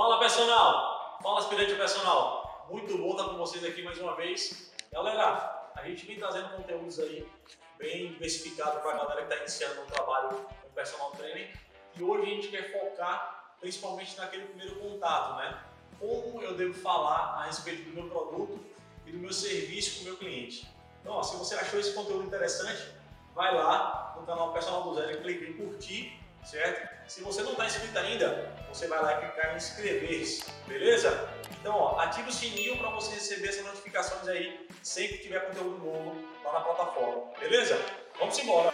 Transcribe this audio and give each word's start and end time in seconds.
Fala 0.00 0.18
personal! 0.18 1.18
Fala 1.22 1.40
aspirante 1.40 1.74
personal! 1.74 2.66
Muito 2.70 2.96
bom 2.96 3.10
estar 3.10 3.24
com 3.24 3.36
vocês 3.36 3.62
aqui 3.62 3.82
mais 3.82 3.98
uma 3.98 4.16
vez. 4.16 4.72
Galera, 4.90 5.70
a 5.74 5.86
gente 5.86 6.06
vem 6.06 6.18
trazendo 6.18 6.56
conteúdos 6.56 6.98
aí 6.98 7.28
bem 7.76 8.12
diversificados 8.12 8.80
para 8.80 8.92
a 8.92 8.96
galera 8.96 9.26
que 9.26 9.30
está 9.30 9.36
iniciando 9.36 9.82
um 9.82 9.84
trabalho 9.84 10.30
com 10.62 10.70
personal 10.70 11.10
training 11.10 11.52
e 11.98 12.02
hoje 12.02 12.22
a 12.22 12.34
gente 12.34 12.48
quer 12.48 12.72
focar 12.72 13.52
principalmente 13.60 14.16
naquele 14.16 14.46
primeiro 14.46 14.76
contato, 14.76 15.36
né? 15.36 15.62
Como 15.98 16.40
eu 16.40 16.54
devo 16.54 16.72
falar 16.72 17.38
a 17.38 17.44
respeito 17.44 17.82
do 17.82 17.94
meu 17.94 18.08
produto 18.08 18.58
e 19.04 19.12
do 19.12 19.18
meu 19.18 19.34
serviço 19.34 19.96
com 19.96 20.00
o 20.00 20.04
meu 20.04 20.16
cliente. 20.16 20.66
Então, 21.02 21.12
ó, 21.12 21.22
se 21.22 21.36
você 21.36 21.56
achou 21.56 21.78
esse 21.78 21.92
conteúdo 21.92 22.24
interessante, 22.24 22.90
vai 23.34 23.54
lá 23.54 24.14
no 24.18 24.24
canal 24.24 24.50
Personal 24.54 24.82
do 24.82 24.98
e 24.98 25.16
clique 25.18 25.44
em 25.44 25.52
curtir 25.58 26.18
certo? 26.44 26.88
Se 27.08 27.22
você 27.22 27.42
não 27.42 27.52
está 27.52 27.66
inscrito 27.66 27.98
ainda, 27.98 28.52
você 28.68 28.86
vai 28.86 29.02
lá 29.02 29.14
e 29.14 29.26
clicar 29.26 29.52
em 29.52 29.56
inscrever-se, 29.56 30.44
beleza? 30.66 31.28
Então, 31.60 31.74
ó, 31.76 31.98
ative 31.98 32.28
o 32.28 32.32
sininho 32.32 32.78
para 32.78 32.90
você 32.90 33.14
receber 33.14 33.48
essas 33.48 33.64
notificações 33.64 34.26
aí 34.28 34.68
sempre 34.82 35.18
que 35.18 35.24
tiver 35.24 35.40
conteúdo 35.40 35.78
novo 35.78 36.16
lá 36.44 36.52
na 36.52 36.60
plataforma, 36.60 37.32
beleza? 37.38 37.76
Vamos 38.18 38.38
embora! 38.38 38.72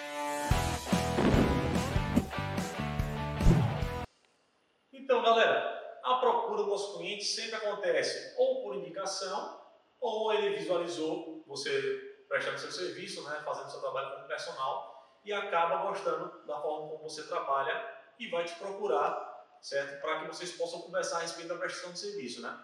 Então, 4.93 5.23
galera, 5.23 5.99
a 6.05 6.15
procura 6.17 6.63
do 6.63 6.67
nosso 6.67 6.99
cliente 6.99 7.25
sempre 7.25 7.57
acontece 7.57 8.35
ou 8.37 8.63
por 8.63 8.77
indicação, 8.77 9.61
ou 10.01 10.33
ele 10.33 10.57
visualizou 10.57 11.43
você 11.47 12.15
prestando 12.29 12.59
seu 12.59 12.71
serviço, 12.71 13.23
né, 13.25 13.41
fazendo 13.45 13.71
seu 13.71 13.81
trabalho 13.81 14.17
como 14.17 14.29
personal, 14.29 14.96
e 15.27 15.33
acaba 15.33 15.89
gostando 15.89 16.33
da 16.47 16.61
forma 16.61 16.89
como 16.89 17.03
você 17.03 17.25
trabalha 17.25 17.85
e 18.17 18.29
vai 18.29 18.45
te 18.45 18.55
procurar, 18.55 19.45
certo? 19.61 20.01
Para 20.01 20.21
que 20.21 20.29
vocês 20.29 20.53
possam 20.53 20.81
conversar 20.83 21.19
a 21.19 21.23
respeito 21.23 21.49
da 21.49 21.57
prestação 21.57 21.93
de 21.93 21.99
serviço, 21.99 22.41
né? 22.41 22.57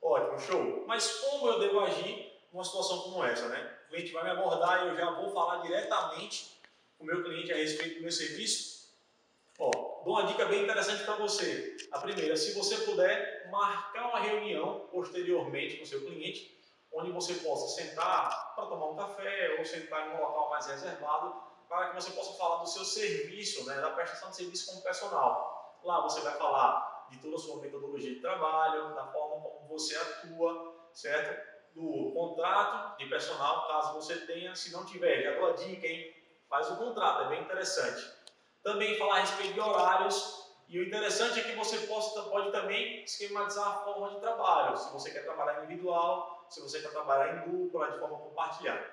Ótimo, 0.00 0.40
show. 0.40 0.84
Mas 0.86 1.18
como 1.18 1.48
eu 1.48 1.60
devo 1.60 1.80
agir 1.80 2.32
numa 2.50 2.64
situação 2.64 3.02
como 3.02 3.22
essa, 3.22 3.46
né? 3.48 3.78
O 3.84 3.90
cliente 3.90 4.10
vai 4.10 4.24
me 4.24 4.30
abordar 4.30 4.86
e 4.86 4.88
eu 4.88 4.96
já 4.96 5.10
vou 5.10 5.30
falar 5.34 5.60
diretamente 5.60 6.58
com 6.96 7.04
o 7.04 7.06
meu 7.06 7.22
cliente 7.22 7.52
a 7.52 7.56
respeito 7.56 7.96
do 7.96 8.00
meu 8.00 8.10
serviço. 8.10 8.90
Ó, 9.58 9.70
dou 10.02 10.14
uma 10.14 10.24
dica 10.24 10.46
bem 10.46 10.62
interessante 10.62 11.04
para 11.04 11.16
você. 11.16 11.76
A 11.92 12.00
primeira, 12.00 12.38
se 12.38 12.54
você 12.54 12.78
puder 12.78 13.50
marcar 13.50 14.08
uma 14.08 14.18
reunião 14.18 14.88
posteriormente 14.90 15.76
com 15.76 15.84
o 15.84 15.86
seu 15.86 16.00
cliente, 16.00 16.58
onde 16.90 17.10
você 17.10 17.34
possa 17.34 17.68
sentar 17.68 18.54
para 18.54 18.64
tomar 18.64 18.86
um 18.86 18.96
café 18.96 19.56
ou 19.58 19.64
sentar 19.64 20.08
em 20.08 20.16
um 20.16 20.20
local 20.22 20.48
mais 20.48 20.66
reservado 20.66 21.51
para 21.72 21.88
que 21.88 21.94
você 21.94 22.10
possa 22.10 22.34
falar 22.34 22.56
do 22.56 22.68
seu 22.68 22.84
serviço, 22.84 23.64
né, 23.64 23.80
da 23.80 23.90
prestação 23.92 24.28
de 24.28 24.36
serviço 24.36 24.66
como 24.66 24.82
personal. 24.82 25.78
Lá 25.82 26.02
você 26.02 26.20
vai 26.20 26.34
falar 26.34 27.06
de 27.08 27.16
toda 27.18 27.36
a 27.36 27.38
sua 27.38 27.62
metodologia 27.62 28.14
de 28.14 28.20
trabalho, 28.20 28.94
da 28.94 29.06
forma 29.06 29.40
como 29.40 29.68
você 29.68 29.96
atua, 29.96 30.90
certo? 30.92 31.50
Do 31.74 32.12
contrato 32.12 32.98
de 32.98 33.06
personal, 33.06 33.66
caso 33.68 33.94
você 33.94 34.16
tenha, 34.26 34.54
se 34.54 34.70
não 34.70 34.84
tiver, 34.84 35.22
já 35.22 35.40
dou 35.40 35.48
a 35.48 35.52
dica, 35.54 35.86
hein? 35.86 36.14
Faz 36.46 36.70
o 36.70 36.76
contrato, 36.76 37.22
é 37.22 37.28
bem 37.30 37.40
interessante. 37.40 38.06
Também 38.62 38.98
falar 38.98 39.16
a 39.16 39.20
respeito 39.20 39.54
de 39.54 39.60
horários, 39.60 40.52
e 40.68 40.78
o 40.78 40.86
interessante 40.86 41.40
é 41.40 41.42
que 41.42 41.56
você 41.56 41.78
possa, 41.86 42.22
pode 42.24 42.52
também 42.52 43.02
esquematizar 43.02 43.66
a 43.66 43.84
forma 43.84 44.10
de 44.10 44.20
trabalho, 44.20 44.76
se 44.76 44.92
você 44.92 45.10
quer 45.10 45.24
trabalhar 45.24 45.64
individual, 45.64 46.46
se 46.50 46.60
você 46.60 46.82
quer 46.82 46.90
trabalhar 46.90 47.34
em 47.34 47.50
dupla, 47.50 47.92
de 47.92 47.98
forma 47.98 48.18
compartilhada. 48.18 48.92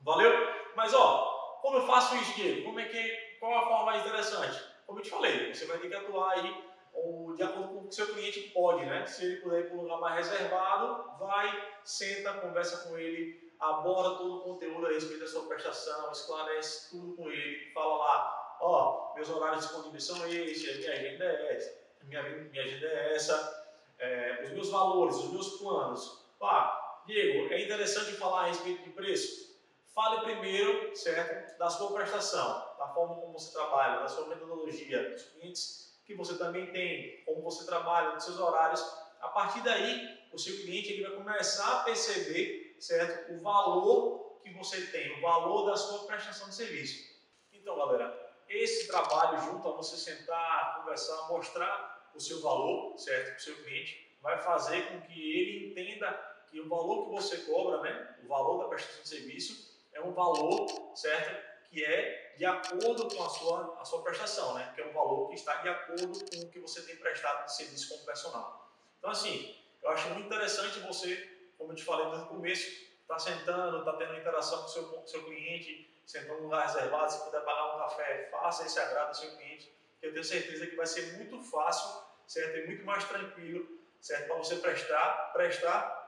Valeu? 0.00 0.32
Mas 0.74 0.92
ó, 0.92 1.29
como 1.70 1.82
eu 1.82 1.86
faço 1.86 2.16
isso, 2.16 2.34
Diego? 2.34 2.64
Como 2.64 2.80
é 2.80 2.84
que, 2.86 3.36
qual 3.38 3.56
a 3.56 3.68
forma 3.68 3.84
mais 3.84 4.04
interessante? 4.04 4.60
Como 4.84 4.98
eu 4.98 5.04
te 5.04 5.10
falei, 5.10 5.54
você 5.54 5.66
vai 5.66 5.78
ter 5.78 5.88
que 5.88 5.94
atuar 5.94 6.32
aí 6.32 6.64
ou, 6.92 7.32
de 7.36 7.44
acordo 7.44 7.68
com 7.68 7.84
o 7.84 7.88
que 7.88 7.94
seu 7.94 8.08
cliente 8.08 8.40
pode, 8.52 8.84
né? 8.84 9.06
Se 9.06 9.24
ele 9.24 9.36
puder 9.36 9.60
ir 9.60 9.68
para 9.68 9.76
um 9.76 9.82
lugar 9.82 10.00
mais 10.00 10.28
reservado, 10.28 11.16
vai, 11.20 11.72
senta, 11.84 12.32
conversa 12.32 12.88
com 12.88 12.98
ele, 12.98 13.54
aborda 13.60 14.18
todo 14.18 14.38
o 14.38 14.40
conteúdo 14.40 14.86
a 14.86 14.90
respeito 14.90 15.20
da 15.20 15.28
sua 15.28 15.46
prestação, 15.46 16.10
esclarece 16.10 16.90
tudo 16.90 17.14
com 17.14 17.30
ele, 17.30 17.72
fala 17.72 17.98
lá, 17.98 18.56
ó, 18.60 19.14
meus 19.14 19.30
horários 19.30 19.62
disponíveis 19.62 20.02
são 20.02 20.26
esses, 20.26 20.76
minha 20.78 20.92
agenda 20.92 21.24
é 21.24 21.54
essa, 21.54 21.78
minha, 22.02 22.22
minha 22.22 22.64
agenda 22.64 22.86
é 22.86 23.14
essa, 23.14 23.74
é, 24.00 24.40
os 24.42 24.50
meus 24.50 24.70
valores, 24.70 25.14
os 25.18 25.32
meus 25.32 25.50
planos. 25.60 26.20
Ah, 26.42 27.02
Diego, 27.06 27.52
é 27.54 27.62
interessante 27.62 28.14
falar 28.14 28.40
a 28.40 28.46
respeito 28.48 28.82
de 28.82 28.90
preço? 28.90 29.49
Fale 29.94 30.20
primeiro, 30.20 30.96
certo, 30.96 31.58
da 31.58 31.68
sua 31.68 31.92
prestação, 31.92 32.76
da 32.78 32.88
forma 32.88 33.16
como 33.16 33.32
você 33.32 33.52
trabalha, 33.52 34.00
da 34.00 34.08
sua 34.08 34.28
metodologia, 34.28 35.10
dos 35.10 35.24
clientes 35.24 36.00
que 36.04 36.14
você 36.14 36.38
também 36.38 36.66
tem, 36.72 37.22
como 37.24 37.42
você 37.42 37.66
trabalha, 37.66 38.12
dos 38.12 38.24
seus 38.24 38.38
horários. 38.38 38.80
A 39.20 39.28
partir 39.28 39.62
daí, 39.62 40.18
o 40.32 40.38
seu 40.38 40.56
cliente 40.56 40.92
ele 40.92 41.02
vai 41.02 41.16
começar 41.16 41.80
a 41.80 41.84
perceber, 41.84 42.76
certo, 42.80 43.32
o 43.32 43.40
valor 43.40 44.38
que 44.42 44.50
você 44.54 44.86
tem, 44.86 45.18
o 45.18 45.20
valor 45.20 45.66
da 45.66 45.76
sua 45.76 46.06
prestação 46.06 46.48
de 46.48 46.54
serviço. 46.54 47.10
Então, 47.52 47.76
galera, 47.76 48.30
esse 48.48 48.88
trabalho 48.88 49.40
junto 49.42 49.68
a 49.68 49.72
você 49.72 49.96
sentar, 49.96 50.80
conversar, 50.80 51.28
mostrar 51.28 52.10
o 52.14 52.20
seu 52.20 52.40
valor, 52.40 52.98
certo, 52.98 53.28
para 53.28 53.36
o 53.36 53.40
seu 53.40 53.56
cliente, 53.62 54.16
vai 54.20 54.38
fazer 54.42 54.88
com 54.88 55.00
que 55.02 55.38
ele 55.38 55.70
entenda 55.70 56.10
que 56.50 56.60
o 56.60 56.68
valor 56.68 57.04
que 57.04 57.10
você 57.12 57.36
cobra, 57.38 57.82
né, 57.82 58.16
o 58.24 58.28
valor 58.28 58.62
da 58.62 58.68
prestação 58.68 59.02
de 59.02 59.08
serviço, 59.08 59.69
é 59.92 60.00
um 60.00 60.12
valor, 60.12 60.66
certo? 60.94 61.50
Que 61.70 61.84
é 61.84 62.34
de 62.36 62.44
acordo 62.44 63.14
com 63.14 63.22
a 63.22 63.28
sua, 63.28 63.78
a 63.80 63.84
sua 63.84 64.02
prestação, 64.02 64.54
né? 64.54 64.72
Que 64.74 64.80
é 64.80 64.86
um 64.86 64.92
valor 64.92 65.28
que 65.28 65.34
está 65.34 65.56
de 65.56 65.68
acordo 65.68 66.18
com 66.18 66.40
o 66.40 66.48
que 66.48 66.58
você 66.58 66.82
tem 66.82 66.96
prestado 66.96 67.44
de 67.44 67.54
serviço 67.54 67.88
como 67.90 68.04
personal. 68.04 68.70
Então, 68.98 69.10
assim, 69.10 69.56
eu 69.82 69.90
acho 69.90 70.08
muito 70.10 70.26
interessante 70.26 70.78
você, 70.80 71.28
como 71.56 71.72
eu 71.72 71.76
te 71.76 71.84
falei 71.84 72.06
no 72.06 72.26
começo, 72.26 72.66
estar 73.02 73.14
tá 73.14 73.18
sentando, 73.18 73.84
tá 73.84 73.92
tendo 73.94 74.16
interação 74.16 74.60
com 74.60 74.66
o 74.66 74.68
seu, 74.68 75.06
seu 75.06 75.24
cliente, 75.24 75.90
sentando 76.06 76.38
num 76.38 76.44
lugar 76.44 76.66
reservado, 76.66 77.12
se 77.12 77.24
puder 77.24 77.40
pagar 77.42 77.74
um 77.74 77.78
café, 77.78 78.28
faça 78.30 78.66
esse 78.66 78.78
agrado 78.78 79.08
ao 79.08 79.14
seu 79.14 79.30
cliente, 79.36 79.72
que 80.00 80.06
eu 80.06 80.12
tenho 80.12 80.24
certeza 80.24 80.66
que 80.66 80.76
vai 80.76 80.86
ser 80.86 81.12
muito 81.14 81.40
fácil, 81.42 82.02
certo? 82.26 82.58
E 82.58 82.66
muito 82.66 82.84
mais 82.84 83.04
tranquilo, 83.04 83.66
certo? 84.00 84.26
Para 84.26 84.36
você 84.36 84.56
prestar, 84.56 85.32
prestar 85.32 86.00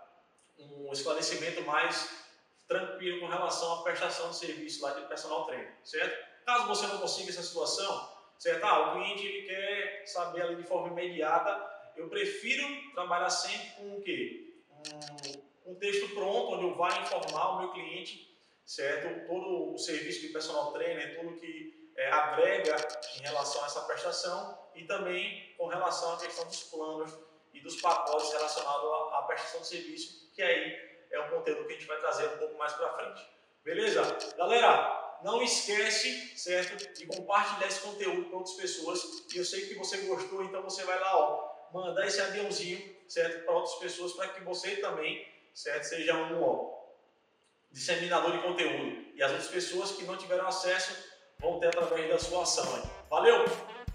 um 0.59 0.93
esclarecimento 0.93 1.63
mais 1.63 2.23
tranquilo 2.67 3.21
com 3.21 3.27
relação 3.27 3.81
à 3.81 3.83
prestação 3.83 4.31
de 4.31 4.37
serviço 4.37 4.83
lá 4.83 4.93
de 4.93 5.07
personal 5.07 5.45
trainer, 5.47 5.75
certo? 5.85 6.33
Caso 6.45 6.67
você 6.67 6.87
não 6.87 6.99
consiga 6.99 7.31
essa 7.31 7.43
situação, 7.43 8.11
certo? 8.39 8.65
Ah, 8.65 8.91
o 8.91 8.93
cliente 8.95 9.27
ele 9.27 9.47
quer 9.47 10.05
saber 10.07 10.43
ali 10.43 10.57
de 10.57 10.65
forma 10.65 10.89
imediata, 10.89 11.71
eu 11.97 12.09
prefiro 12.09 12.67
trabalhar 12.95 13.31
sempre 13.31 13.71
com 13.77 13.97
o 13.97 14.03
quê? 14.03 14.55
Um, 15.67 15.73
um 15.73 15.75
texto 15.77 16.09
pronto, 16.15 16.55
onde 16.55 16.65
eu 16.65 16.75
vá 16.75 16.99
informar 16.99 17.57
o 17.57 17.59
meu 17.61 17.73
cliente, 17.73 18.37
certo? 18.65 19.27
Todo 19.27 19.75
o 19.75 19.79
serviço 19.79 20.21
de 20.21 20.29
personal 20.29 20.73
trainer, 20.73 21.21
tudo 21.21 21.37
que 21.39 21.93
é, 21.97 22.11
agrega 22.11 22.77
em 23.19 23.23
relação 23.23 23.63
a 23.63 23.67
essa 23.67 23.83
prestação 23.83 24.59
e 24.75 24.85
também 24.85 25.55
com 25.57 25.67
relação 25.67 26.15
à 26.15 26.19
questão 26.19 26.47
dos 26.47 26.63
planos 26.65 27.13
e 27.53 27.61
dos 27.61 27.81
pacotes 27.81 28.33
relacionados 28.33 28.85
à, 28.85 29.19
à 29.19 29.23
prestação 29.23 29.61
de 29.61 29.67
serviço, 29.67 30.33
que 30.35 30.43
aí 30.43 30.92
é 31.13 31.21
um 31.21 31.29
conteúdo 31.29 31.67
que 31.67 31.73
a 31.73 31.77
gente 31.77 31.87
vai 31.87 31.99
trazer 31.99 32.27
um 32.27 32.39
pouco 32.39 32.59
mais 32.59 32.73
para 32.73 32.93
frente. 32.95 33.27
Beleza? 33.63 34.03
Galera, 34.37 35.19
não 35.23 35.43
esquece, 35.43 36.37
certo, 36.37 36.77
de 36.95 37.07
compartilhar 37.07 37.69
esse 37.69 37.81
conteúdo 37.81 38.25
com 38.31 38.39
outras 38.39 38.57
pessoas. 38.57 39.25
E 39.33 39.39
eu 39.39 39.45
sei 39.45 39.67
que 39.67 39.75
você 39.75 39.99
gostou, 39.99 40.43
então 40.43 40.63
você 40.63 40.83
vai 40.85 40.99
lá, 40.99 41.17
ó, 41.17 41.53
mandar 41.73 42.07
esse 42.07 42.21
aviãozinho, 42.21 42.97
certo, 43.09 43.45
para 43.45 43.55
outras 43.55 43.75
pessoas, 43.77 44.13
para 44.15 44.29
que 44.29 44.43
você 44.43 44.77
também, 44.77 45.27
certo, 45.55 45.85
seja 45.85 46.15
um 46.15 46.43
ó, 46.43 46.83
disseminador 47.71 48.33
de 48.33 48.43
conteúdo. 48.43 49.13
E 49.15 49.23
as 49.23 49.31
outras 49.31 49.51
pessoas 49.51 49.93
que 49.93 50.05
não 50.05 50.17
tiveram 50.17 50.47
acesso 50.47 50.97
vão 51.39 51.61
ter 51.61 51.69
através 51.69 52.09
da 52.09 52.19
sua 52.19 52.43
ação. 52.43 52.91
Valeu? 53.09 53.45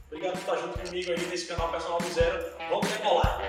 Obrigado 0.06 0.34
por 0.34 0.40
estar 0.40 0.56
junto 0.58 0.80
comigo 0.80 1.12
aí 1.12 1.26
nesse 1.28 1.48
canal 1.48 1.70
Personal 1.72 2.00
do 2.00 2.10
Zero. 2.10 2.58
Vamos 2.70 2.88
decolar! 2.88 3.42